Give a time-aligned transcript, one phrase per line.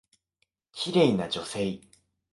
[0.71, 1.79] 綺麗な女性。